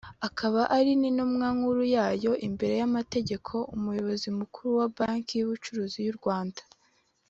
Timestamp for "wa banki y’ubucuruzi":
4.79-5.99